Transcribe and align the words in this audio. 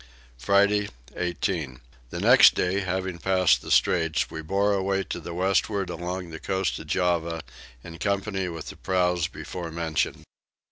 Friday 0.39 0.89
18. 1.15 1.79
The 2.09 2.19
next 2.19 2.55
day, 2.55 2.79
having 2.79 3.19
passed 3.19 3.61
the 3.61 3.69
straits, 3.69 4.31
we 4.31 4.41
bore 4.41 4.73
away 4.73 5.03
to 5.03 5.19
the 5.19 5.35
westward 5.35 5.91
along 5.91 6.31
the 6.31 6.39
coast 6.39 6.79
of 6.79 6.87
Java 6.87 7.43
in 7.83 7.99
company 7.99 8.47
with 8.49 8.69
the 8.69 8.77
prows 8.77 9.27
before 9.27 9.69
mentioned. 9.69 10.23